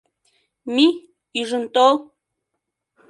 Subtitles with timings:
[0.75, 0.95] Мий,
[1.39, 1.95] ӱжын тол!..